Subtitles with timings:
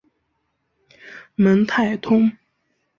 [1.35, 2.35] 蒙泰通。